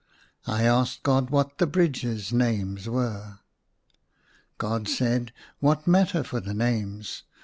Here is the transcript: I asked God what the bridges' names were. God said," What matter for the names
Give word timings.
I 0.47 0.63
asked 0.63 1.03
God 1.03 1.29
what 1.29 1.59
the 1.59 1.67
bridges' 1.67 2.33
names 2.33 2.89
were. 2.89 3.37
God 4.57 4.87
said," 4.87 5.31
What 5.59 5.85
matter 5.85 6.23
for 6.23 6.39
the 6.39 6.55
names 6.55 7.21